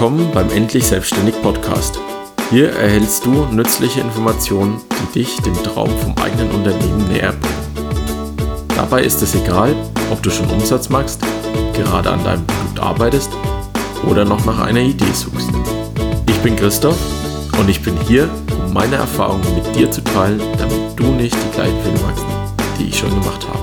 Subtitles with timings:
[0.00, 1.98] Willkommen beim Endlich Selbstständig Podcast.
[2.48, 8.66] Hier erhältst du nützliche Informationen, die dich dem Traum vom eigenen Unternehmen näher bringen.
[8.74, 9.76] Dabei ist es egal,
[10.10, 11.20] ob du schon Umsatz machst,
[11.74, 13.30] gerade an deinem Produkt arbeitest
[14.10, 15.50] oder noch nach einer Idee suchst.
[16.30, 16.96] Ich bin Christoph
[17.58, 18.30] und ich bin hier,
[18.64, 22.24] um meine Erfahrungen mit dir zu teilen, damit du nicht die gleichen Fehler machst,
[22.78, 23.60] die ich schon gemacht habe.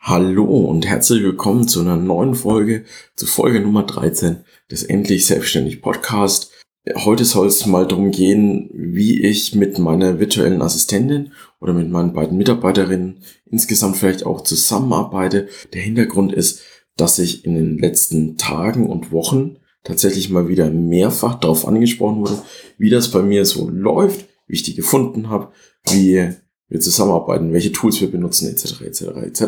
[0.00, 2.84] Hallo und herzlich willkommen zu einer neuen Folge,
[3.14, 6.50] zu Folge Nummer 13 des Endlich Selbstständig Podcast.
[6.94, 12.12] Heute soll es mal darum gehen, wie ich mit meiner virtuellen Assistentin oder mit meinen
[12.12, 15.48] beiden Mitarbeiterinnen insgesamt vielleicht auch zusammenarbeite.
[15.72, 16.62] Der Hintergrund ist,
[16.96, 22.42] dass ich in den letzten Tagen und Wochen tatsächlich mal wieder mehrfach darauf angesprochen wurde,
[22.78, 25.52] wie das bei mir so läuft, wie ich die gefunden habe,
[25.88, 26.30] wie
[26.68, 29.42] wir zusammenarbeiten, welche Tools wir benutzen, etc., etc., etc.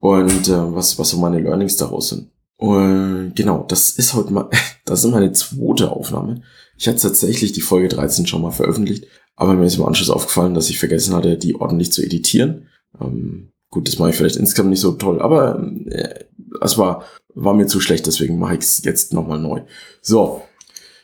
[0.00, 2.30] Und äh, was, was so meine Learnings daraus sind.
[2.58, 4.50] Und genau, das ist heute mal,
[4.84, 6.42] das ist meine zweite Aufnahme.
[6.76, 9.06] Ich hatte tatsächlich die Folge 13 schon mal veröffentlicht,
[9.36, 12.66] aber mir ist im Anschluss aufgefallen, dass ich vergessen hatte, die ordentlich zu editieren.
[13.00, 16.24] Ähm, gut, das mache ich vielleicht insgesamt nicht so toll, aber äh,
[16.60, 19.62] es war, war mir zu schlecht, deswegen mache ich es jetzt nochmal neu.
[20.02, 20.42] So,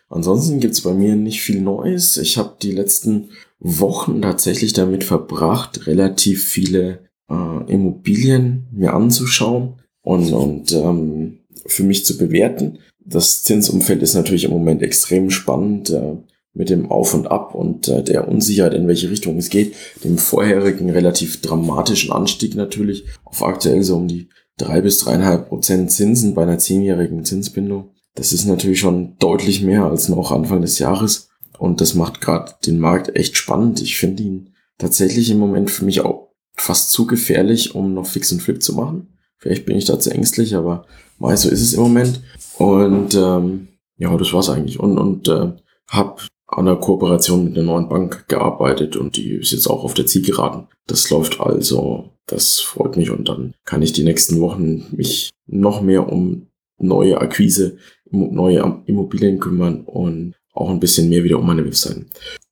[0.09, 2.17] ansonsten gibt's bei mir nicht viel Neues.
[2.17, 10.33] Ich habe die letzten Wochen tatsächlich damit verbracht, relativ viele äh, Immobilien mir anzuschauen und,
[10.33, 12.79] und ähm, für mich zu bewerten.
[13.05, 16.17] Das Zinsumfeld ist natürlich im Moment extrem spannend äh,
[16.55, 19.75] mit dem Auf und Ab und äh, der Unsicherheit, in welche Richtung es geht.
[20.03, 25.91] Dem vorherigen relativ dramatischen Anstieg natürlich auf aktuell so um die drei bis dreieinhalb Prozent
[25.91, 27.91] Zinsen bei einer zehnjährigen Zinsbindung.
[28.15, 31.29] Das ist natürlich schon deutlich mehr als noch Anfang des Jahres.
[31.59, 33.83] Und das macht gerade den Markt echt spannend.
[33.83, 38.31] Ich finde ihn tatsächlich im Moment für mich auch fast zu gefährlich, um noch Fix
[38.33, 39.14] und Flip zu machen.
[39.45, 40.87] Vielleicht bin ich da zu ängstlich, aber
[41.19, 42.23] mal so ist es im Moment.
[42.57, 43.69] Und ähm,
[43.99, 44.81] ja, das war's eigentlich.
[44.81, 45.53] Und, und äh,
[45.89, 49.93] habe an der Kooperation mit einer neuen Bank gearbeitet und die ist jetzt auch auf
[49.93, 50.69] der Zielgeraden.
[50.87, 55.83] Das läuft also, das freut mich und dann kann ich die nächsten Wochen mich noch
[55.83, 56.47] mehr um
[56.79, 57.77] neue Akquise,
[58.11, 62.07] neue Immobilien kümmern und auch ein bisschen mehr wieder um meine Webseiten.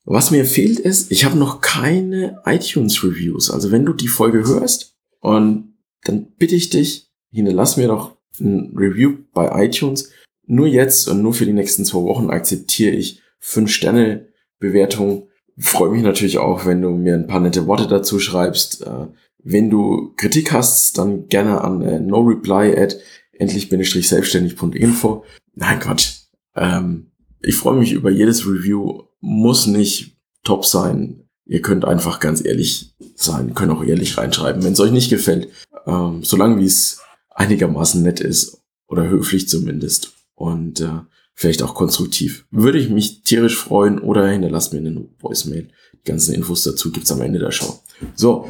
[0.05, 3.51] Was mir fehlt ist, ich habe noch keine iTunes-Reviews.
[3.51, 5.72] Also wenn du die Folge hörst und
[6.05, 10.11] dann bitte ich dich, hinterlass mir doch ein Review bei iTunes.
[10.47, 15.25] Nur jetzt und nur für die nächsten zwei Wochen akzeptiere ich 5-Sterne-Bewertungen.
[15.59, 18.83] Freue mich natürlich auch, wenn du mir ein paar nette Worte dazu schreibst.
[18.83, 19.07] Äh,
[19.45, 22.99] wenn du Kritik hast, dann gerne an äh, noreply at
[23.33, 25.25] endlich-selbstständig.info.
[25.55, 26.23] Nein, Quatsch.
[26.57, 29.03] Ähm, ich freue mich über jedes Review.
[29.21, 31.29] Muss nicht top sein.
[31.45, 35.49] Ihr könnt einfach ganz ehrlich sein, könnt auch ehrlich reinschreiben, wenn es euch nicht gefällt.
[35.87, 37.01] Ähm, solange wie es
[37.31, 41.01] einigermaßen nett ist oder höflich zumindest und äh,
[41.35, 42.47] vielleicht auch konstruktiv.
[42.51, 45.69] Würde ich mich tierisch freuen oder hinterlasst mir eine Voicemail.
[45.95, 47.81] Die ganzen Infos dazu gibt's am Ende der Show.
[48.15, 48.49] So,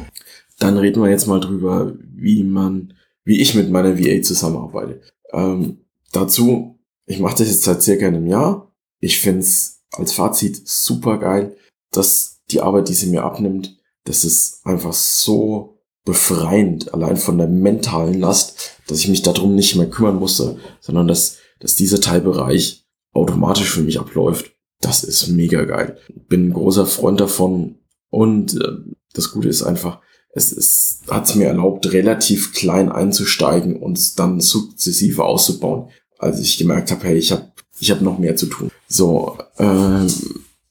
[0.59, 2.95] dann reden wir jetzt mal drüber, wie man,
[3.25, 5.01] wie ich mit meiner VA zusammenarbeite.
[5.33, 5.79] Ähm,
[6.13, 8.73] dazu, ich mache das jetzt seit circa einem Jahr
[9.03, 11.57] ich find's als Fazit super geil,
[11.91, 17.49] dass die Arbeit, die sie mir abnimmt, das ist einfach so befreiend, allein von der
[17.49, 22.85] mentalen Last, dass ich mich darum nicht mehr kümmern musste, sondern dass, dass dieser Teilbereich
[23.13, 24.53] automatisch für mich abläuft.
[24.81, 25.97] Das ist mega geil.
[26.29, 27.77] Bin ein großer Freund davon
[28.11, 30.01] und äh, das Gute ist einfach,
[30.35, 35.91] es, es hat es mir erlaubt, relativ klein einzusteigen und dann sukzessive auszubauen.
[36.19, 38.71] Als ich gemerkt habe, hey, ich habe ich hab noch mehr zu tun.
[38.89, 40.07] So, äh,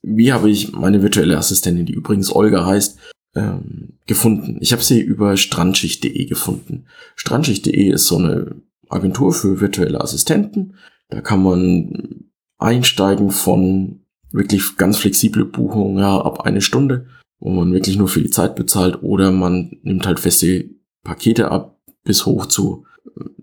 [0.02, 2.98] wie habe ich meine virtuelle Assistentin, die übrigens Olga heißt,
[3.36, 4.58] ähm, gefunden?
[4.62, 6.86] Ich habe sie über strandschicht.de gefunden.
[7.16, 8.56] Strandschicht.de ist so eine
[8.90, 10.75] Agentur für virtuelle Assistenten.
[11.09, 12.25] Da kann man
[12.58, 17.07] einsteigen von wirklich ganz flexible Buchungen ja, ab eine Stunde,
[17.39, 20.69] wo man wirklich nur für die Zeit bezahlt, oder man nimmt halt feste
[21.04, 22.86] Pakete ab bis hoch zu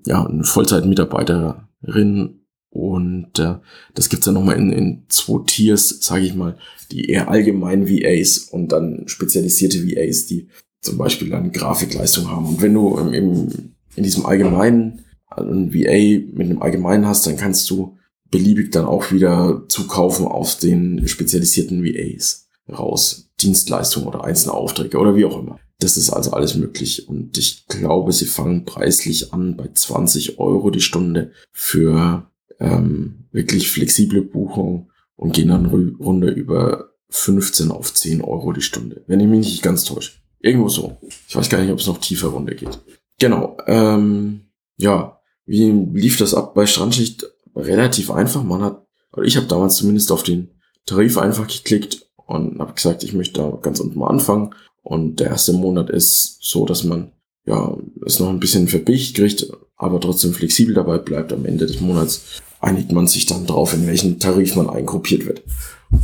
[0.07, 2.38] ja, eine Vollzeitmitarbeiterin
[2.71, 3.57] und äh,
[3.95, 6.59] das gibt's dann nochmal in, in zwei Tiers, sage ich mal,
[6.91, 10.49] die eher allgemeinen VAs und dann spezialisierte VAs, die
[10.81, 12.47] zum Beispiel dann Grafikleistung haben.
[12.47, 17.27] Und wenn du im, im, in diesem allgemeinen also ein VA mit einem allgemeinen hast,
[17.27, 17.97] dann kannst du
[18.31, 23.31] beliebig dann auch wieder zukaufen auf den spezialisierten VAs raus.
[23.41, 25.59] Dienstleistungen oder einzelne Aufträge oder wie auch immer.
[25.81, 27.09] Das ist also alles möglich.
[27.09, 32.29] Und ich glaube, sie fangen preislich an bei 20 Euro die Stunde für
[32.61, 39.03] ähm, wirklich flexible Buchung und gehen dann runter über 15 auf 10 Euro die Stunde.
[39.07, 40.13] Wenn ich mich nicht ganz täusche.
[40.41, 40.99] Irgendwo so.
[41.27, 42.79] Ich weiß gar nicht, ob es noch tiefer runter geht.
[43.19, 43.57] Genau.
[43.67, 44.43] Ähm,
[44.77, 47.27] ja, wie lief das ab bei Strandschicht?
[47.59, 48.43] relativ einfach.
[48.43, 50.51] Man hat, oder ich habe damals zumindest auf den
[50.87, 54.55] Tarif einfach geklickt und habe gesagt, ich möchte da ganz unten mal anfangen.
[54.83, 57.13] Und der erste Monat ist so, dass man
[57.45, 57.77] ja
[58.07, 61.33] es noch ein bisschen verbicht kriegt, aber trotzdem flexibel dabei bleibt.
[61.33, 65.43] Am Ende des Monats einigt man sich dann drauf, in welchen Tarif man eingruppiert wird.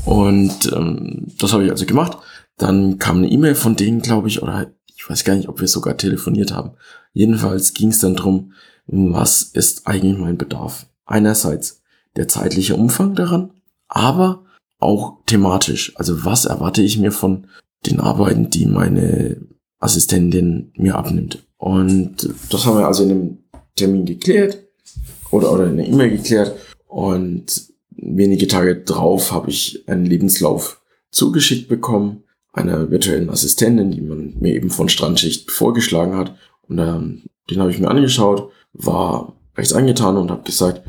[0.04, 2.18] Und ähm, das habe ich also gemacht.
[2.56, 5.68] Dann kam eine E-Mail von denen, glaube ich, oder ich weiß gar nicht, ob wir
[5.68, 6.72] sogar telefoniert haben.
[7.12, 8.52] Jedenfalls ging es dann drum,
[8.86, 10.86] was ist eigentlich mein Bedarf?
[11.04, 11.82] Einerseits
[12.16, 13.50] der zeitliche Umfang daran,
[13.88, 14.44] aber
[14.78, 15.92] auch thematisch.
[15.96, 17.46] Also was erwarte ich mir von
[17.86, 19.36] den Arbeiten, die meine
[19.78, 21.44] Assistentin mir abnimmt?
[21.56, 23.38] Und das haben wir also in einem
[23.76, 24.58] Termin geklärt
[25.34, 26.54] oder, oder in einer E-Mail geklärt.
[26.86, 34.34] Und wenige Tage drauf habe ich einen Lebenslauf zugeschickt bekommen einer virtuellen Assistentin, die man
[34.38, 36.36] mir eben von Strandschicht vorgeschlagen hat.
[36.68, 40.82] Und ähm, den habe ich mir angeschaut, war recht angetan und habe gesagt,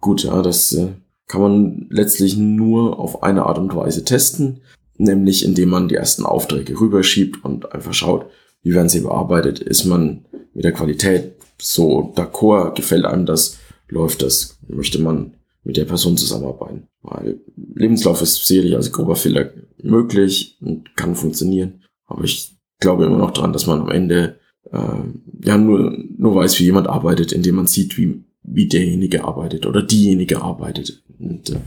[0.00, 0.88] gut, ja, das äh,
[1.26, 4.62] kann man letztlich nur auf eine Art und Weise testen,
[4.96, 8.26] nämlich indem man die ersten Aufträge rüberschiebt und einfach schaut,
[8.62, 10.24] wie werden sie bearbeitet, ist man
[10.54, 13.58] mit der Qualität so d'accord, gefällt einem das,
[13.90, 15.34] läuft das, möchte man
[15.64, 16.88] mit der Person zusammenarbeiten.
[17.02, 17.40] Weil
[17.74, 19.52] Lebenslauf ist sicherlich als grober Fehler
[19.82, 21.82] möglich und kann funktionieren.
[22.06, 24.38] Aber ich glaube immer noch dran, dass man am Ende
[24.70, 29.66] äh, ja nur, nur weiß, wie jemand arbeitet, indem man sieht, wie, wie derjenige arbeitet
[29.66, 31.02] oder diejenige arbeitet.
[31.18, 31.60] Und äh,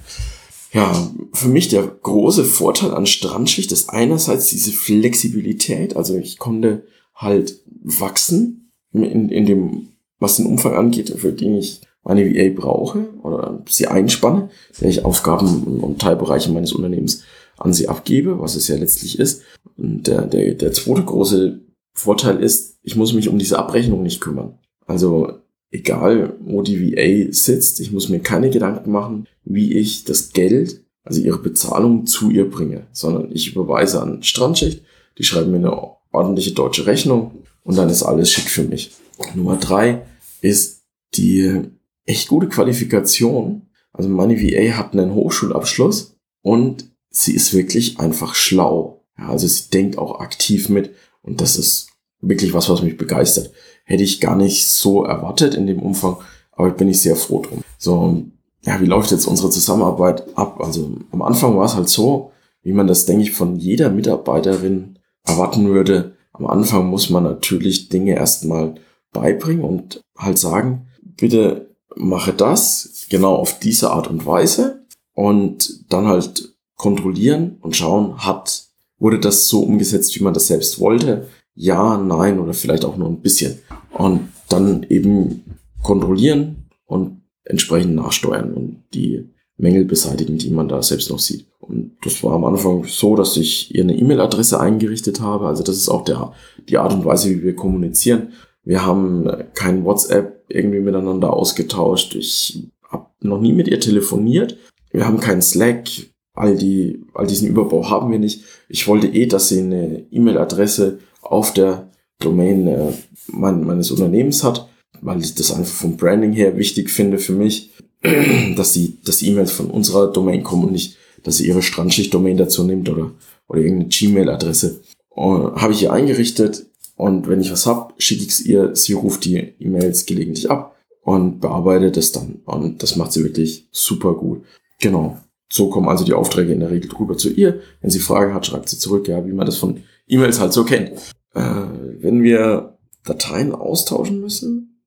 [0.74, 5.96] ja, für mich der große Vorteil an Strandschicht ist einerseits diese Flexibilität.
[5.96, 6.84] Also ich konnte
[7.14, 9.90] halt wachsen in, in dem,
[10.20, 15.06] was den Umfang angeht, für den ich eine VA brauche oder sie einspanne, der ich
[15.06, 17.24] Aufgaben und Teilbereiche meines Unternehmens
[17.58, 19.44] an sie abgebe, was es ja letztlich ist.
[19.78, 21.60] Und der, der, der zweite große
[21.94, 24.60] Vorteil ist, ich muss mich um diese Abrechnung nicht kümmern.
[24.86, 25.40] Also
[25.72, 30.84] egal, wo die VA sitzt, ich muss mir keine Gedanken machen, wie ich das Geld,
[31.04, 34.84] also ihre Bezahlung zu ihr bringe, sondern ich überweise an Strandschicht,
[35.18, 35.78] die schreiben mir eine
[36.12, 38.92] ordentliche deutsche Rechnung und dann ist alles schick für mich.
[39.36, 40.06] Nummer drei
[40.42, 40.84] ist
[41.16, 41.62] die
[42.06, 43.68] echt gute Qualifikation.
[43.92, 49.06] Also meine VA hat einen Hochschulabschluss und sie ist wirklich einfach schlau.
[49.18, 50.92] Ja, also sie denkt auch aktiv mit
[51.22, 51.90] und das ist
[52.22, 53.52] wirklich was, was mich begeistert.
[53.86, 56.18] Hätte ich gar nicht so erwartet in dem Umfang,
[56.52, 57.64] aber bin ich sehr froh drum.
[57.78, 58.24] So,
[58.66, 60.60] ja, wie läuft jetzt unsere Zusammenarbeit ab?
[60.62, 62.32] Also am Anfang war es halt so,
[62.64, 66.16] wie man das, denke ich, von jeder Mitarbeiterin erwarten würde.
[66.32, 68.76] Am Anfang muss man natürlich Dinge erstmal
[69.12, 76.08] beibringen und halt sagen, bitte mache das genau auf diese Art und Weise und dann
[76.08, 78.66] halt kontrollieren und schauen, hat,
[79.00, 81.28] wurde das so umgesetzt, wie man das selbst wollte?
[81.56, 83.60] Ja, nein oder vielleicht auch nur ein bisschen.
[83.92, 85.44] Und dann eben
[85.82, 91.46] kontrollieren und entsprechend nachsteuern und die Mängel beseitigen, die man da selbst noch sieht.
[91.60, 95.48] Und das war am Anfang so, dass ich ihr eine E-Mail-Adresse eingerichtet habe.
[95.48, 96.34] Also das ist auch der,
[96.68, 98.34] die Art und Weise, wie wir kommunizieren.
[98.64, 102.16] Wir haben kein WhatsApp irgendwie miteinander ausgetauscht.
[102.16, 104.58] Ich habe noch nie mit ihr telefoniert.
[104.92, 105.90] Wir haben keinen Slack.
[106.36, 108.44] All, die, all diesen Überbau haben wir nicht.
[108.68, 111.90] Ich wollte eh, dass sie eine E-Mail-Adresse auf der
[112.20, 112.94] Domain äh,
[113.28, 114.68] mein, meines Unternehmens hat,
[115.02, 117.72] weil ich das einfach vom Branding her wichtig finde für mich,
[118.56, 122.38] dass die, dass die E-Mails von unserer Domain kommen und nicht, dass sie ihre Strandschicht-Domain
[122.38, 123.12] dazu nimmt oder,
[123.48, 124.82] oder irgendeine Gmail-Adresse.
[125.16, 126.66] Habe ich ihr eingerichtet,
[127.04, 128.78] und wenn ich was hab, schicke ich es ihr.
[128.78, 132.40] Sie ruft die E-Mails gelegentlich ab und bearbeitet es dann.
[132.46, 134.46] Und das macht sie wirklich super gut.
[134.80, 135.18] Genau.
[135.52, 137.60] So kommen also die Aufträge in der Regel drüber zu ihr.
[137.82, 140.64] Wenn sie Fragen hat, schreibt sie zurück, ja, wie man das von E-Mails halt so
[140.64, 140.92] kennt.
[141.34, 141.66] Äh,
[142.00, 144.82] wenn wir Dateien austauschen müssen,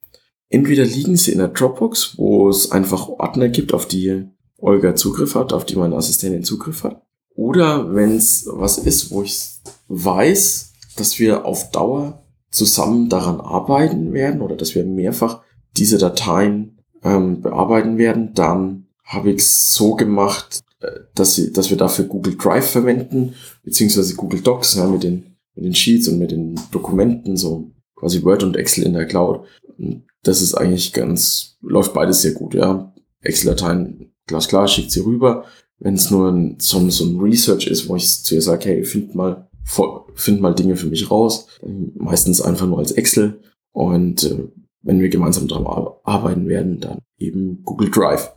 [0.49, 4.25] entweder liegen sie in der Dropbox, wo es einfach Ordner gibt, auf die
[4.57, 7.03] Olga Zugriff hat, auf die meine Assistentin Zugriff hat.
[7.35, 9.39] Oder wenn es was ist, wo ich
[9.89, 10.66] weiß,
[10.97, 15.43] dass wir auf Dauer zusammen daran arbeiten werden oder dass wir mehrfach
[15.76, 21.71] diese Dateien ähm, bearbeiten werden, dann habe ich es so gemacht, äh, dass, sie, dass
[21.71, 26.19] wir dafür Google Drive verwenden, beziehungsweise Google Docs ja, mit, den, mit den Sheets und
[26.19, 29.45] mit den Dokumenten, so quasi Word und Excel in der Cloud.
[30.23, 32.93] Das ist eigentlich ganz, läuft beides sehr gut, ja.
[33.23, 35.45] Excel-Dateien, glasklar, schickt sie rüber.
[35.79, 38.85] Wenn es nur ein, so, so ein Research ist, wo ich zu ihr sage, hey,
[38.85, 39.49] find mal
[40.15, 41.49] finde mal Dinge für mich raus,
[41.95, 43.41] meistens einfach nur als Excel.
[43.73, 44.49] Und äh,
[44.83, 45.67] wenn wir gemeinsam daran
[46.05, 48.33] arbeiten werden, dann eben Google Drive.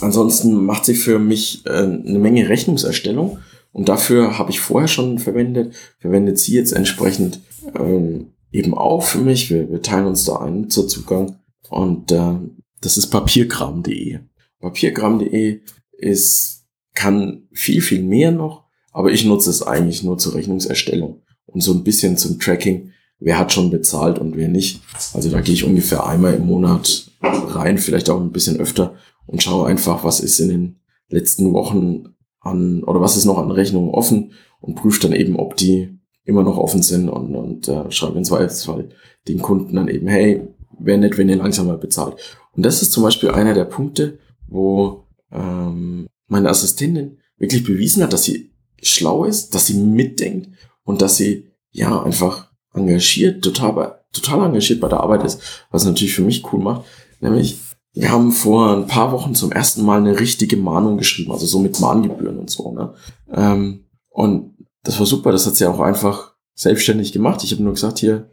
[0.00, 3.38] Ansonsten macht sie für mich äh, eine Menge Rechnungserstellung
[3.72, 7.40] und dafür habe ich vorher schon verwendet, verwendet sie jetzt entsprechend
[7.78, 9.50] ähm, eben auch für mich.
[9.50, 11.36] Wir, wir teilen uns da einen Nutzerzugang
[11.68, 12.36] und äh,
[12.80, 14.20] das ist papierkram.de.
[14.60, 15.60] Papiergramm.de
[15.92, 18.63] ist, kann viel, viel mehr noch,
[18.94, 23.38] aber ich nutze es eigentlich nur zur Rechnungserstellung und so ein bisschen zum Tracking, wer
[23.38, 24.80] hat schon bezahlt und wer nicht.
[25.12, 28.94] Also da gehe ich ungefähr einmal im Monat rein, vielleicht auch ein bisschen öfter
[29.26, 30.76] und schaue einfach, was ist in den
[31.08, 35.56] letzten Wochen an oder was ist noch an Rechnungen offen und prüfe dann eben, ob
[35.56, 38.90] die immer noch offen sind und, und äh, schreibe im Zweifelsfall
[39.26, 40.46] den Kunden dann eben, hey,
[40.78, 42.16] wäre nett, wenn ihr langsamer bezahlt.
[42.52, 48.12] Und das ist zum Beispiel einer der Punkte, wo ähm, meine Assistentin wirklich bewiesen hat,
[48.12, 48.53] dass sie
[48.84, 50.48] schlau ist, dass sie mitdenkt
[50.84, 56.14] und dass sie ja einfach engagiert, total, total engagiert bei der Arbeit ist, was natürlich
[56.14, 56.84] für mich cool macht.
[57.20, 57.58] Nämlich,
[57.92, 61.58] wir haben vor ein paar Wochen zum ersten Mal eine richtige Mahnung geschrieben, also so
[61.60, 62.72] mit Mahngebühren und so.
[62.72, 62.94] Ne?
[63.32, 67.42] Ähm, und das war super, das hat sie auch einfach selbstständig gemacht.
[67.44, 68.30] Ich habe nur gesagt, hier,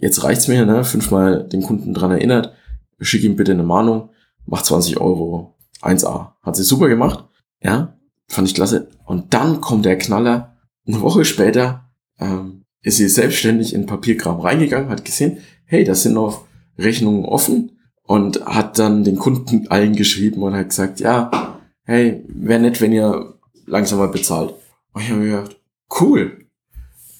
[0.00, 0.84] jetzt reicht's mir, ne?
[0.84, 2.52] fünfmal den Kunden dran erinnert,
[3.00, 4.10] schick ihm bitte eine Mahnung,
[4.46, 6.32] mach 20 Euro, 1A.
[6.42, 7.24] Hat sie super gemacht,
[7.62, 7.98] ja,
[8.34, 8.88] fand ich klasse.
[9.04, 14.90] Und dann kommt der Knaller, eine Woche später ähm, ist sie selbstständig in Papierkram reingegangen,
[14.90, 16.44] hat gesehen, hey, das sind noch
[16.78, 17.72] Rechnungen offen
[18.02, 22.92] und hat dann den Kunden allen geschrieben und hat gesagt, ja, hey, wäre nett, wenn
[22.92, 24.54] ihr langsamer bezahlt.
[24.92, 25.56] Und ich habe mir gedacht,
[26.00, 26.46] cool.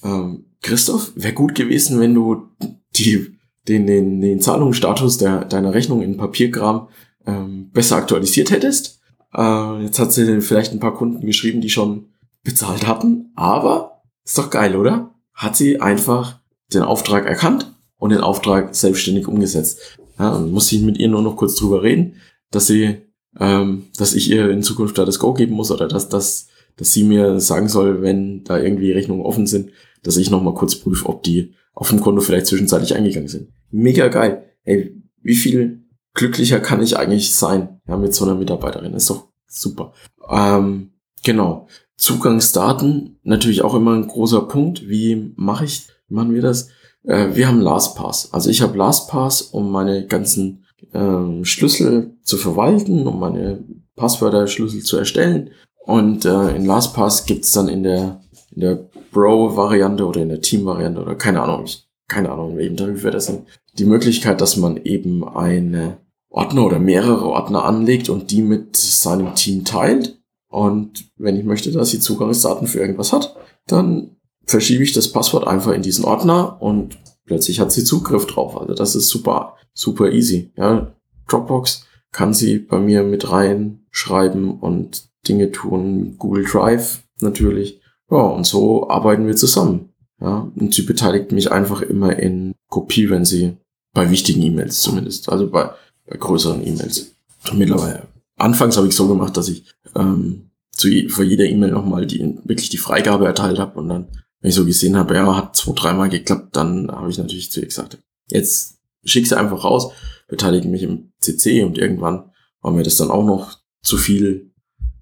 [0.03, 2.49] Ähm, Christoph, wäre gut gewesen, wenn du
[2.95, 6.87] die, den, den, den Zahlungsstatus der, deiner Rechnung in Papierkram
[7.25, 9.01] ähm, besser aktualisiert hättest.
[9.35, 12.05] Äh, jetzt hat sie vielleicht ein paar Kunden geschrieben, die schon
[12.43, 15.13] bezahlt hatten, aber ist doch geil, oder?
[15.33, 16.39] Hat sie einfach
[16.73, 19.79] den Auftrag erkannt und den Auftrag selbstständig umgesetzt.
[20.17, 22.15] Ja, und muss ich mit ihr nur noch kurz drüber reden,
[22.51, 22.97] dass sie,
[23.39, 26.93] ähm, dass ich ihr in Zukunft da das Go geben muss oder dass, dass, dass
[26.93, 29.71] sie mir sagen soll, wenn da irgendwie Rechnungen offen sind,
[30.03, 33.49] dass ich nochmal kurz prüfe, ob die auf dem Konto vielleicht zwischenzeitlich eingegangen sind.
[33.71, 34.45] Mega geil.
[34.63, 35.84] Hey, wie viel
[36.15, 38.93] glücklicher kann ich eigentlich sein ja, mit so einer Mitarbeiterin?
[38.93, 39.93] Ist doch super.
[40.29, 40.93] Ähm,
[41.23, 41.67] genau.
[41.97, 44.89] Zugangsdaten, natürlich auch immer ein großer Punkt.
[44.89, 46.69] Wie mache ich, machen wir das?
[47.03, 48.33] Äh, wir haben LastPass.
[48.33, 53.63] Also ich habe LastPass, um meine ganzen ähm, Schlüssel zu verwalten, um meine
[53.95, 55.51] Passwörter-Schlüssel zu erstellen.
[55.85, 61.01] Und äh, in LastPass gibt's dann in der, in der Bro-Variante oder in der Team-Variante
[61.01, 64.57] oder keine Ahnung, ich, keine Ahnung, in welchem Tarif wir das sind, die Möglichkeit, dass
[64.57, 65.97] man eben eine
[66.35, 70.19] Ordner oder mehrere Ordner anlegt und die mit seinem Team teilt.
[70.49, 73.37] Und wenn ich möchte, dass sie Zugangsdaten für irgendwas hat,
[73.67, 78.59] dann verschiebe ich das Passwort einfach in diesen Ordner und plötzlich hat sie Zugriff drauf.
[78.59, 80.51] Also das ist super, super easy.
[80.57, 80.93] Ja,
[81.29, 86.15] Dropbox kann sie bei mir mit reinschreiben und Dinge tun.
[86.17, 87.79] Google Drive natürlich.
[88.11, 89.93] Ja, und so arbeiten wir zusammen.
[90.19, 93.55] Ja, und sie beteiligt mich einfach immer in Kopie, wenn sie
[93.93, 95.29] bei wichtigen E-Mails zumindest.
[95.29, 95.71] Also bei
[96.07, 97.15] bei größeren E-Mails.
[97.53, 98.07] Mittlerweile.
[98.37, 102.69] Anfangs habe ich so gemacht, dass ich ähm, zu für jeder E-Mail nochmal die wirklich
[102.69, 104.07] die Freigabe erteilt habe und dann,
[104.41, 107.61] wenn ich so gesehen habe, ja, hat zwei, dreimal geklappt, dann habe ich natürlich zu
[107.61, 107.97] ihr gesagt,
[108.27, 109.91] jetzt schick sie einfach raus,
[110.27, 112.31] beteilige mich im CC und irgendwann
[112.61, 114.51] war mir das dann auch noch zu viel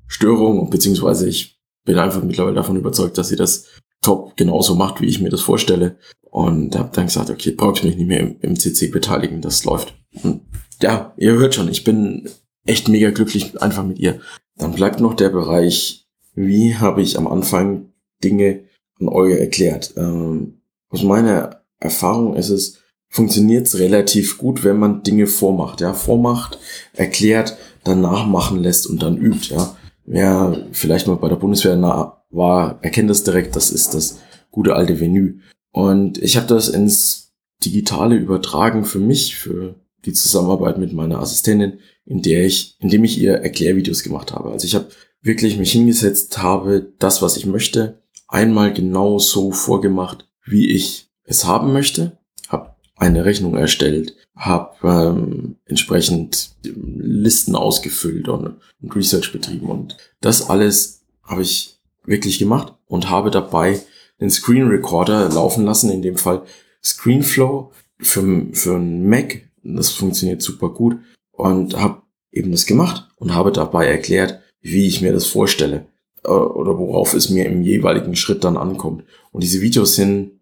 [0.07, 3.65] Störung, beziehungsweise ich bin einfach mittlerweile davon überzeugt, dass sie das
[4.01, 5.97] top genauso macht, wie ich mir das vorstelle.
[6.21, 9.65] Und habe dann gesagt, okay, brauche ich mich nicht mehr im, im CC beteiligen, das
[9.65, 9.93] läuft.
[10.23, 10.41] Und
[10.83, 12.29] ja, ihr hört schon, ich bin
[12.65, 14.19] echt mega glücklich einfach mit ihr.
[14.57, 18.63] Dann bleibt noch der Bereich, wie habe ich am Anfang Dinge
[18.99, 19.93] an euch erklärt.
[19.97, 25.81] Ähm, aus meiner Erfahrung ist es, funktioniert es relativ gut, wenn man Dinge vormacht.
[25.81, 26.59] Ja, vormacht,
[26.93, 29.53] erklärt, dann nachmachen lässt und dann übt.
[29.53, 29.75] Ja,
[30.05, 33.55] wer vielleicht mal bei der Bundeswehr nah war, erkennt das direkt.
[33.55, 34.19] Das ist das
[34.51, 35.35] gute alte Venue.
[35.71, 37.33] Und ich habe das ins
[37.65, 43.19] Digitale übertragen für mich, für die Zusammenarbeit mit meiner Assistentin, in der ich, indem ich
[43.19, 44.51] ihr Erklärvideos gemacht habe.
[44.51, 44.89] Also ich habe
[45.21, 51.45] wirklich mich hingesetzt, habe das, was ich möchte, einmal genau so vorgemacht, wie ich es
[51.45, 52.17] haben möchte,
[52.49, 60.49] habe eine Rechnung erstellt, habe ähm, entsprechend Listen ausgefüllt und, und Research betrieben und das
[60.49, 63.79] alles habe ich wirklich gemacht und habe dabei
[64.19, 66.43] den Screen Recorder laufen lassen, in dem Fall
[66.83, 70.97] Screenflow für, für einen Mac das funktioniert super gut
[71.31, 72.01] und habe
[72.31, 75.87] eben das gemacht und habe dabei erklärt, wie ich mir das vorstelle
[76.23, 79.03] äh, oder worauf es mir im jeweiligen Schritt dann ankommt.
[79.31, 80.39] Und diese Videos sind,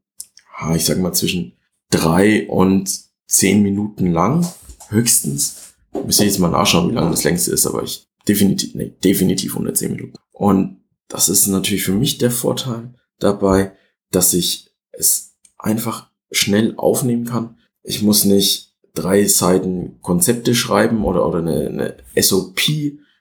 [0.75, 1.53] ich sag mal, zwischen
[1.89, 2.89] drei und
[3.27, 4.47] zehn Minuten lang,
[4.89, 5.73] höchstens.
[6.05, 9.73] Müsste jetzt mal nachschauen, wie lange das längste ist, aber ich definitiv, nee, definitiv unter
[9.73, 10.15] zehn Minuten.
[10.31, 13.73] Und das ist natürlich für mich der Vorteil dabei,
[14.11, 17.57] dass ich es einfach schnell aufnehmen kann.
[17.83, 22.61] Ich muss nicht drei Seiten Konzepte schreiben oder, oder eine, eine SOP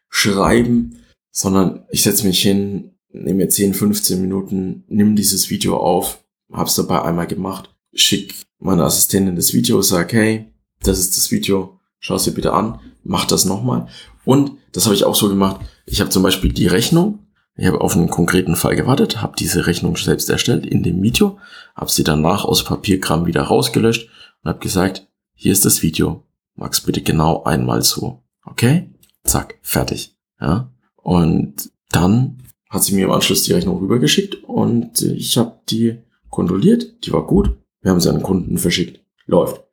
[0.08, 0.98] schreiben,
[1.30, 6.22] sondern ich setze mich hin, nehme mir 10, 15 Minuten, nimm dieses Video auf,
[6.52, 11.78] hab's dabei einmal gemacht, schick meiner Assistentin das Video, sag, hey, das ist das Video,
[11.98, 13.86] schau es dir bitte an, mach das nochmal.
[14.24, 15.60] Und das habe ich auch so gemacht.
[15.86, 17.20] Ich habe zum Beispiel die Rechnung,
[17.56, 21.38] ich habe auf einen konkreten Fall gewartet, habe diese Rechnung selbst erstellt in dem Video,
[21.74, 24.08] habe sie danach aus Papierkram wieder rausgelöscht
[24.42, 25.08] und habe gesagt,
[25.40, 26.22] hier ist das Video,
[26.54, 28.22] mag's bitte genau einmal so.
[28.44, 28.90] Okay?
[29.24, 30.14] Zack, fertig.
[30.38, 30.70] Ja?
[30.96, 35.96] Und dann hat sie mir im Anschluss die Rechnung rübergeschickt und ich habe die
[36.28, 37.56] kontrolliert, die war gut.
[37.80, 39.00] Wir haben sie an den Kunden verschickt.
[39.24, 39.64] Läuft.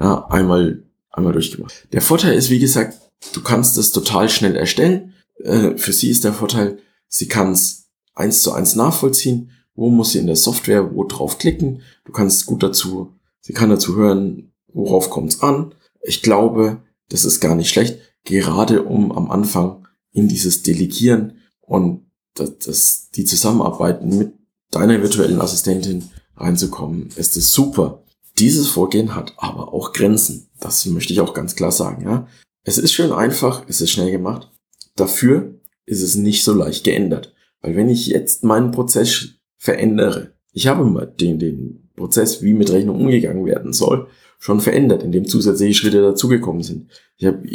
[0.00, 1.88] Ja, einmal, einmal durchgemacht.
[1.92, 2.98] Der Vorteil ist, wie gesagt,
[3.34, 5.12] du kannst es total schnell erstellen.
[5.44, 9.50] Äh, für sie ist der Vorteil, sie kann es eins zu eins nachvollziehen.
[9.74, 11.82] Wo muss sie in der Software wo drauf klicken?
[12.06, 15.74] Du kannst gut dazu, sie kann dazu hören, worauf kommt es an.
[16.02, 22.06] Ich glaube, das ist gar nicht schlecht, gerade um am Anfang in dieses Delegieren und
[22.34, 24.34] das, das, die Zusammenarbeit mit
[24.70, 28.04] deiner virtuellen Assistentin reinzukommen, ist es super.
[28.38, 30.50] Dieses Vorgehen hat aber auch Grenzen.
[30.60, 32.04] Das möchte ich auch ganz klar sagen.
[32.04, 32.28] Ja?
[32.64, 34.50] Es ist schön einfach, es ist schnell gemacht.
[34.96, 37.32] Dafür ist es nicht so leicht geändert.
[37.62, 42.72] Weil wenn ich jetzt meinen Prozess verändere, ich habe mal den, den Prozess, wie mit
[42.72, 44.06] Rechnung umgegangen werden soll,
[44.38, 46.90] schon verändert, indem zusätzliche Schritte dazugekommen sind.
[47.18, 47.46] Ich habe,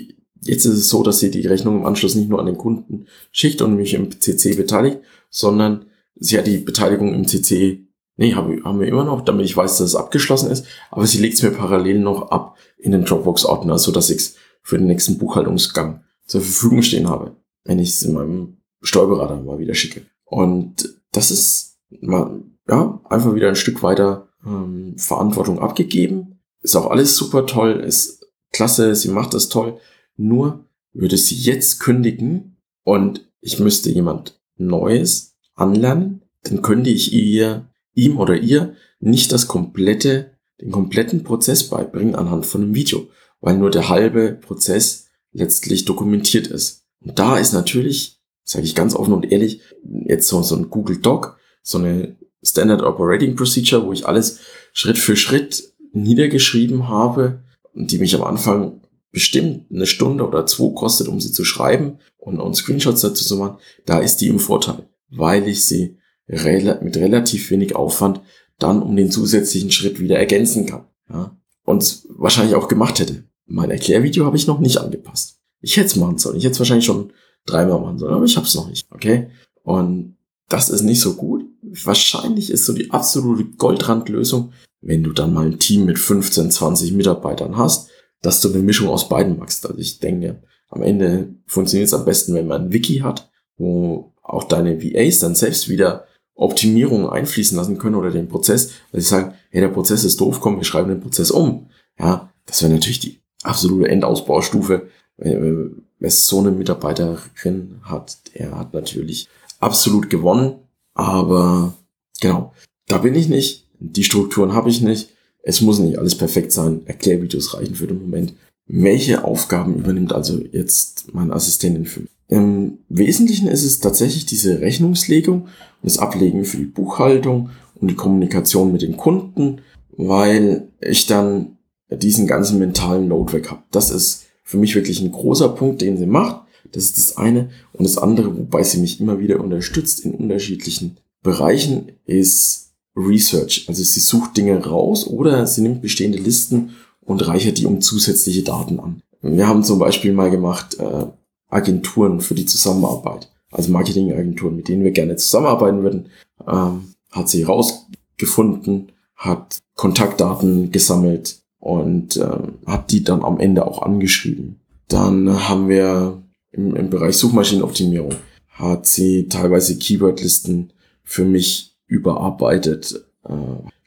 [0.41, 3.08] jetzt ist es so, dass sie die Rechnung im Anschluss nicht nur an den Kunden
[3.31, 5.00] schickt und mich im CC beteiligt,
[5.31, 9.58] sondern sie hat die Beteiligung im CC Nee, haben, haben wir immer noch, damit ich
[9.58, 10.67] weiß, dass es abgeschlossen ist.
[10.91, 14.36] Aber sie legt es mir parallel noch ab in den Dropbox-Ordner, so dass ich es
[14.62, 19.58] für den nächsten Buchhaltungsgang zur Verfügung stehen habe, wenn ich es in meinem Steuerberater mal
[19.58, 20.03] wieder schicke.
[20.25, 26.39] Und das ist mal, ja, einfach wieder ein Stück weiter ähm, Verantwortung abgegeben.
[26.62, 29.80] Ist auch alles super toll, ist klasse, sie macht das toll.
[30.17, 37.69] Nur würde sie jetzt kündigen und ich müsste jemand Neues anlernen, dann könnte ich ihr
[37.93, 43.58] ihm oder ihr nicht das komplette, den kompletten Prozess beibringen anhand von einem Video, weil
[43.58, 46.86] nur der halbe Prozess letztlich dokumentiert ist.
[47.00, 50.97] Und da ist natürlich, sage ich ganz offen und ehrlich, jetzt so, so ein Google
[50.97, 54.39] Doc, so eine Standard Operating Procedure, wo ich alles
[54.73, 60.73] Schritt für Schritt niedergeschrieben habe und die mich am Anfang bestimmt eine Stunde oder zwei
[60.73, 64.39] kostet, um sie zu schreiben und, und Screenshots dazu zu machen, da ist die im
[64.39, 68.21] Vorteil, weil ich sie mit relativ wenig Aufwand
[68.58, 70.86] dann um den zusätzlichen Schritt wieder ergänzen kann.
[71.10, 71.36] Ja?
[71.65, 73.25] Und wahrscheinlich auch gemacht hätte.
[73.45, 75.39] Mein Erklärvideo habe ich noch nicht angepasst.
[75.60, 76.38] Ich hätte es machen sollen.
[76.38, 77.12] Ich hätte es wahrscheinlich schon
[77.45, 78.88] dreimal machen sollen, aber ich habe es noch nicht.
[78.91, 79.30] Okay?
[79.63, 80.15] Und
[80.52, 81.46] das ist nicht so gut.
[81.62, 86.94] Wahrscheinlich ist so die absolute Goldrandlösung, wenn du dann mal ein Team mit 15, 20
[86.94, 87.90] Mitarbeitern hast,
[88.22, 89.66] dass du eine Mischung aus beiden machst.
[89.66, 94.14] Also ich denke, am Ende funktioniert es am besten, wenn man ein Wiki hat, wo
[94.22, 99.08] auch deine VAs dann selbst wieder Optimierungen einfließen lassen können oder den Prozess, weil sie
[99.08, 101.70] sagen, hey, der Prozess ist doof, komm, wir schreiben den Prozess um.
[102.00, 104.88] Ja, das wäre natürlich die absolute Endausbaustufe.
[105.18, 109.30] Wer so eine Mitarbeiterin hat, der hat natürlich
[109.62, 110.56] absolut gewonnen.
[110.93, 111.74] Aber
[112.19, 112.54] genau,
[112.88, 113.67] da bin ich nicht.
[113.80, 115.10] Die Strukturen habe ich nicht.
[115.43, 116.82] Es muss nicht alles perfekt sein.
[116.86, 118.34] Erklärvideos reichen für den Moment.
[118.67, 122.10] Welche Aufgaben übernimmt also jetzt meine Assistentin für mich?
[122.28, 125.50] Im Wesentlichen ist es tatsächlich diese Rechnungslegung und
[125.84, 129.62] das Ablegen für die Buchhaltung und die Kommunikation mit den Kunden,
[129.97, 131.58] weil ich dann
[131.89, 133.63] diesen ganzen mentalen Load weg habe.
[133.71, 136.45] Das ist für mich wirklich ein großer Punkt, den sie macht.
[136.71, 137.50] Das ist das eine.
[137.74, 143.65] Und das andere, wobei sie mich immer wieder unterstützt in unterschiedlichen Bereichen, ist Research.
[143.67, 146.71] Also sie sucht Dinge raus oder sie nimmt bestehende Listen
[147.02, 149.02] und reichert die um zusätzliche Daten an.
[149.21, 151.06] Wir haben zum Beispiel mal gemacht, äh,
[151.50, 156.06] Agenturen für die Zusammenarbeit, also Marketingagenturen, mit denen wir gerne zusammenarbeiten würden,
[156.47, 163.82] ähm, hat sie rausgefunden, hat Kontaktdaten gesammelt und äh, hat die dann am Ende auch
[163.82, 164.60] angeschrieben.
[164.88, 166.21] Dann haben wir
[166.52, 168.16] im, im Bereich Suchmaschinenoptimierung
[168.50, 173.34] hat sie teilweise Keywordlisten für mich überarbeitet, äh,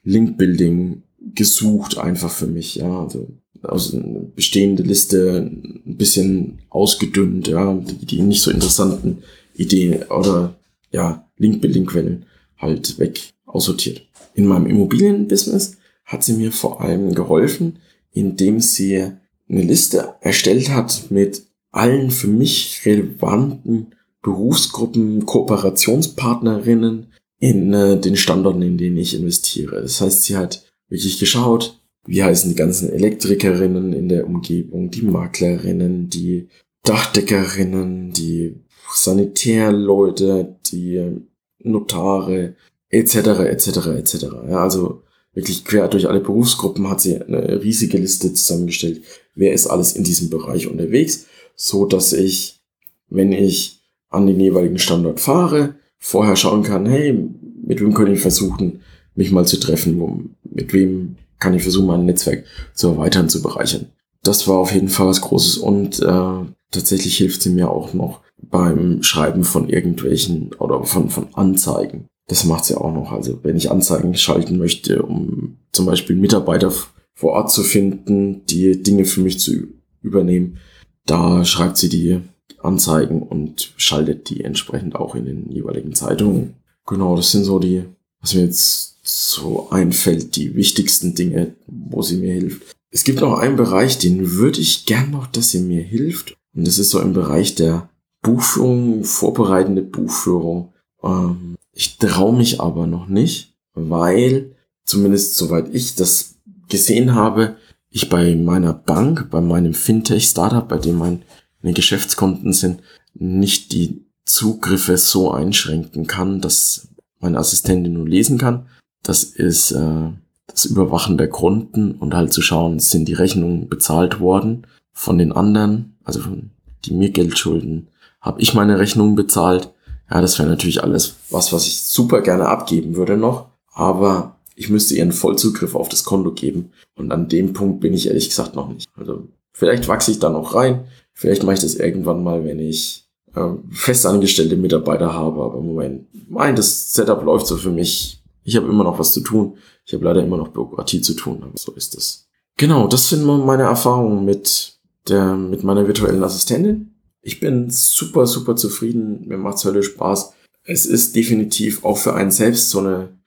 [0.03, 1.03] Linkbuilding
[1.35, 3.29] gesucht einfach für mich, ja, also
[3.63, 9.23] aus einer bestehende Liste ein bisschen ausgedünnt, ja, die, die nicht so interessanten
[9.55, 10.55] Ideen oder
[10.91, 12.27] ja, Link-Building-Quellen
[12.59, 14.03] halt weg aussortiert.
[14.35, 17.79] In meinem Immobilienbusiness hat sie mir vor allem geholfen,
[18.13, 19.13] indem sie
[19.49, 21.43] eine Liste erstellt hat mit
[21.75, 29.83] allen für mich relevanten Berufsgruppen, Kooperationspartnerinnen in äh, den Standorten, in denen ich investiere.
[29.83, 35.03] Das heißt, sie hat wirklich geschaut, wie heißen die ganzen Elektrikerinnen in der Umgebung, die
[35.03, 36.49] Maklerinnen, die
[36.85, 38.61] Dachdeckerinnen, die
[38.93, 41.19] Sanitärleute, die
[41.59, 42.55] Notare,
[42.91, 44.15] etc., etc., etc.
[44.49, 49.03] Ja, also wirklich quer durch alle Berufsgruppen hat sie eine riesige Liste zusammengestellt,
[49.35, 52.61] wer ist alles in diesem Bereich unterwegs, so dass ich,
[53.09, 57.19] wenn ich an den jeweiligen Standort fahre, vorher schauen kann, hey,
[57.67, 58.81] mit wem könnte ich versuchen,
[59.15, 63.87] mich mal zu treffen, mit wem kann ich versuchen, mein Netzwerk zu erweitern, zu bereichern.
[64.23, 68.21] Das war auf jeden Fall was Großes und äh, tatsächlich hilft sie mir auch noch
[68.51, 72.07] beim Schreiben von irgendwelchen oder von, von Anzeigen.
[72.27, 73.13] Das macht sie auch noch.
[73.13, 76.73] Also wenn ich Anzeigen schalten möchte, um zum Beispiel Mitarbeiter
[77.15, 79.69] vor Ort zu finden, die Dinge für mich zu
[80.03, 80.59] übernehmen,
[81.07, 82.21] da schreibt sie die
[82.63, 86.55] Anzeigen und schaltet die entsprechend auch in den jeweiligen Zeitungen.
[86.87, 87.85] Genau, das sind so die,
[88.21, 92.75] was mir jetzt so einfällt, die wichtigsten Dinge, wo sie mir hilft.
[92.91, 96.37] Es gibt noch einen Bereich, den würde ich gern noch, dass sie mir hilft.
[96.55, 97.91] Und das ist so im Bereich der
[98.23, 100.73] Buchführung, vorbereitende Buchführung.
[101.03, 106.37] Ähm, ich traue mich aber noch nicht, weil, zumindest soweit ich das
[106.69, 107.57] gesehen habe,
[107.95, 111.23] ich bei meiner Bank, bei meinem Fintech-Startup, bei dem meine
[111.63, 112.83] Geschäftskonten sind,
[113.15, 116.89] nicht die Zugriffe so einschränken kann, dass
[117.21, 118.67] meine Assistentin nur lesen kann.
[119.05, 120.09] Das ist äh,
[120.49, 125.31] das Überwachen der Konten und halt zu schauen, sind die Rechnungen bezahlt worden von den
[125.31, 126.51] anderen, also von
[126.85, 127.87] die mir Geld schulden,
[128.21, 129.73] habe ich meine Rechnungen bezahlt.
[130.11, 134.71] Ja, das wäre natürlich alles was, was ich super gerne abgeben würde noch, aber ich
[134.71, 138.55] müsste ihren Vollzugriff auf das Konto geben und an dem Punkt bin ich ehrlich gesagt
[138.55, 138.89] noch nicht.
[138.97, 143.05] Also vielleicht wachse ich da noch rein, vielleicht mache ich das irgendwann mal, wenn ich
[143.35, 148.23] äh, festangestellte Mitarbeiter habe, aber im Moment, mein, das Setup läuft so für mich.
[148.45, 149.57] Ich habe immer noch was zu tun.
[149.87, 152.29] Ich habe leider immer noch Bürokratie zu tun, aber so ist es.
[152.57, 156.95] Genau, das sind meine Erfahrungen mit der, mit meiner virtuellen Assistentin.
[157.23, 159.27] Ich bin super, super zufrieden.
[159.27, 160.33] Mir macht's höllisch Spaß.
[160.63, 163.19] Es ist definitiv auch für einen selbst so eine,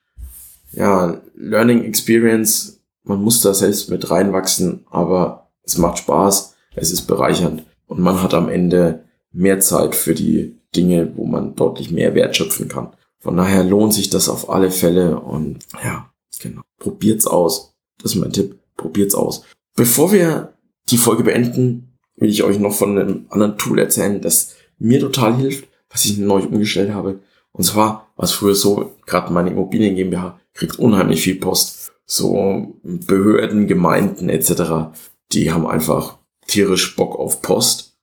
[0.72, 2.82] ja, Learning Experience.
[3.04, 6.56] Man muss da selbst mit reinwachsen, aber es macht Spaß.
[6.76, 7.66] Es ist bereichernd.
[7.88, 12.36] Und man hat am Ende mehr Zeit für die Dinge, wo man deutlich mehr Wert
[12.36, 12.90] schöpfen kann.
[13.20, 16.62] Von daher lohnt sich das auf alle Fälle und ja, genau.
[16.78, 17.76] Probiert's aus.
[18.02, 18.60] Das ist mein Tipp.
[18.76, 19.44] Probiert's aus.
[19.76, 20.54] Bevor wir
[20.90, 25.36] die Folge beenden, will ich euch noch von einem anderen Tool erzählen, das mir total
[25.36, 27.20] hilft, was ich neu umgestellt habe.
[27.52, 31.92] Und zwar war es früher so, gerade meine Immobilien GmbH kriegt unheimlich viel Post.
[32.06, 34.92] So Behörden, Gemeinden etc.
[35.32, 36.18] Die haben einfach
[36.48, 37.98] tierisch Bock auf Post.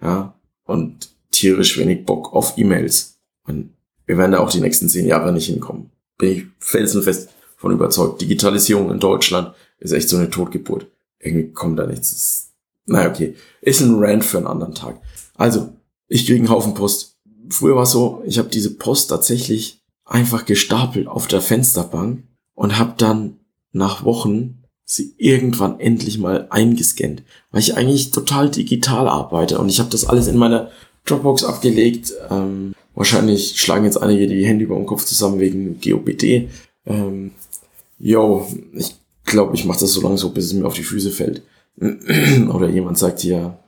[0.00, 3.18] Ja, und tierisch wenig Bock auf E-Mails.
[3.44, 3.74] Und
[4.06, 5.90] wir werden da auch die nächsten zehn Jahre nicht hinkommen.
[6.18, 8.20] Bin ich felsenfest von überzeugt.
[8.20, 10.86] Digitalisierung in Deutschland ist echt so eine Totgeburt.
[11.18, 12.52] Irgendwie kommt da nichts.
[12.86, 13.36] Naja, okay.
[13.60, 15.00] Ist ein Rant für einen anderen Tag.
[15.34, 15.72] Also,
[16.08, 17.16] ich kriege einen Haufen Post.
[17.48, 19.81] Früher war es so, ich habe diese Post tatsächlich
[20.12, 22.22] einfach gestapelt auf der Fensterbank
[22.54, 23.38] und habe dann
[23.72, 29.80] nach Wochen sie irgendwann endlich mal eingescannt, weil ich eigentlich total digital arbeite und ich
[29.80, 30.70] habe das alles in meiner
[31.06, 32.12] Dropbox abgelegt.
[32.30, 36.48] Ähm, wahrscheinlich schlagen jetzt einige die Hände über den Kopf zusammen wegen GOBD.
[36.84, 37.30] Ähm,
[37.98, 38.94] yo, ich
[39.24, 41.42] glaube, ich mache das so lange so, bis es mir auf die Füße fällt.
[41.80, 43.58] Oder jemand sagt hier,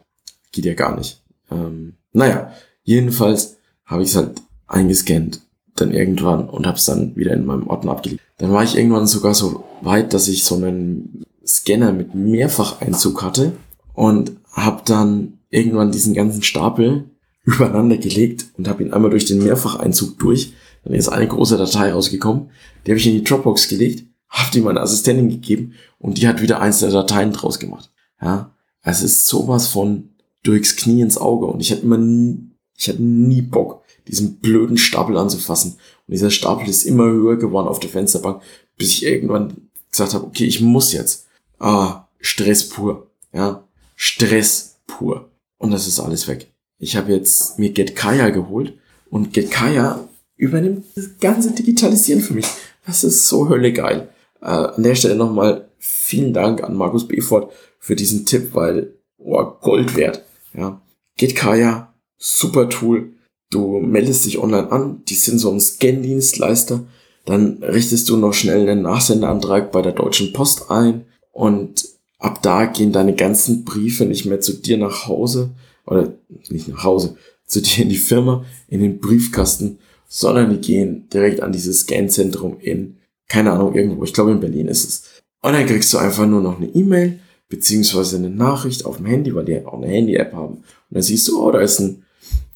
[0.52, 1.22] geht ja gar nicht.
[1.50, 2.52] Ähm, naja,
[2.83, 5.40] jedenfalls habe ich es halt eingescannt
[5.76, 8.22] dann irgendwann und habe es dann wieder in meinem Ordner abgelegt.
[8.38, 13.52] Dann war ich irgendwann sogar so weit, dass ich so einen Scanner mit Mehrfacheinzug hatte
[13.92, 17.10] und habe dann irgendwann diesen ganzen Stapel
[17.44, 20.52] übereinander gelegt und habe ihn einmal durch den Mehrfacheinzug durch.
[20.84, 22.50] Dann ist eine große Datei rausgekommen.
[22.87, 26.42] Die habe ich in die Dropbox gelegt, habe die meiner Assistentin gegeben und die hat
[26.42, 27.90] wieder einzelne Dateien draus gemacht.
[28.20, 30.10] Ja, es ist sowas von
[30.42, 34.77] durchs Knie ins Auge und ich hatte immer nie, ich hatte nie Bock, diesen blöden
[34.77, 35.73] Stapel anzufassen.
[36.07, 38.43] Und dieser Stapel ist immer höher geworden auf der Fensterbank,
[38.77, 41.27] bis ich irgendwann gesagt habe, okay, ich muss jetzt.
[41.59, 43.07] Ah, Stress pur.
[43.33, 43.64] Ja,
[43.97, 45.31] Stress pur.
[45.59, 46.51] Und das ist alles weg.
[46.79, 48.75] Ich habe jetzt mir GetKaya geholt
[49.11, 52.47] und GetKaya übernimmt das ganze Digitalisieren für mich.
[52.87, 54.09] Das ist so hölle geil.
[54.40, 59.45] Äh, an der Stelle nochmal vielen Dank an Markus Befort für diesen Tipp, weil oh,
[59.61, 60.25] Gold wert.
[60.53, 60.81] Ja,
[61.17, 63.13] GetKaya, super Tool.
[63.55, 66.85] Du meldest dich online an, die sind so ein Scan-Dienstleister.
[67.25, 71.88] Dann richtest du noch schnell einen Nachsendeantrag bei der Deutschen Post ein und
[72.19, 75.51] ab da gehen deine ganzen Briefe nicht mehr zu dir nach Hause
[75.87, 76.14] oder
[76.49, 81.40] nicht nach Hause, zu dir in die Firma, in den Briefkasten, sondern die gehen direkt
[81.40, 82.97] an dieses Scan-Zentrum in,
[83.29, 85.05] keine Ahnung, irgendwo, ich glaube in Berlin ist es.
[85.43, 89.33] Und dann kriegst du einfach nur noch eine E-Mail beziehungsweise eine Nachricht auf dem Handy,
[89.33, 90.55] weil die auch eine Handy-App haben.
[90.55, 92.04] Und dann siehst du, oh, da ist ein,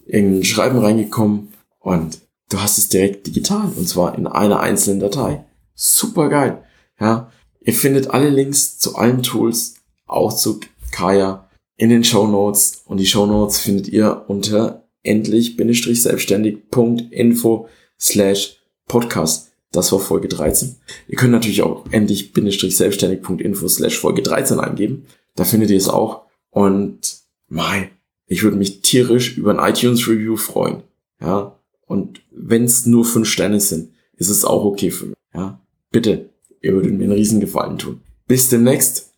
[0.09, 5.45] irgendein Schreiben reingekommen und du hast es direkt digital und zwar in einer einzelnen Datei.
[5.75, 6.63] Super geil.
[6.99, 9.75] Ja, ihr findet alle Links zu allen Tools,
[10.07, 17.69] auch zu Kaya in den Show Notes und die Show Notes findet ihr unter endlich-selbstständig.info
[17.99, 19.49] slash podcast.
[19.71, 20.77] Das war Folge 13.
[21.09, 25.07] Ihr könnt natürlich auch endlich-selbstständig.info slash Folge 13 eingeben.
[25.35, 26.23] Da findet ihr es auch.
[26.51, 27.19] Und
[27.49, 27.91] mein,
[28.29, 30.83] ich würde mich tierisch über ein iTunes Review freuen.
[31.21, 31.57] Ja.
[31.87, 35.17] Und wenn es nur fünf Sterne sind, ist es auch okay für mich.
[35.35, 35.61] Ja.
[35.91, 36.29] Bitte,
[36.61, 38.03] ihr würdet mir einen riesen Gefallen tun.
[38.27, 39.15] Bis demnächst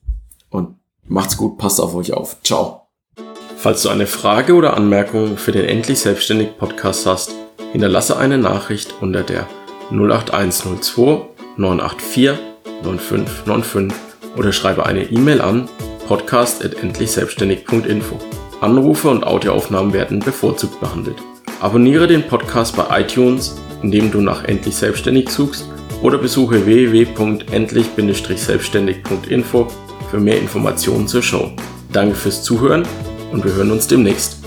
[0.49, 2.37] und macht's gut, passt auf euch auf.
[2.45, 2.83] Ciao.
[3.57, 7.35] Falls du eine Frage oder Anmerkung für den Endlich Selbstständig Podcast hast,
[7.73, 9.47] hinterlasse eine Nachricht unter der
[9.91, 12.39] 08102 984
[12.85, 13.93] 9595
[14.37, 15.69] oder schreibe eine E-Mail an
[16.07, 18.40] podcast.endlichselbstständig.info.
[18.61, 21.17] Anrufe und Audioaufnahmen werden bevorzugt behandelt.
[21.61, 25.65] Abonniere den Podcast bei iTunes, indem du nach Endlich Selbstständig suchst
[26.03, 29.67] oder besuche www.endlich-selbstständig.info
[30.11, 31.51] für mehr Informationen zur Show.
[31.93, 32.83] Danke fürs Zuhören
[33.33, 34.40] und wir hören uns demnächst.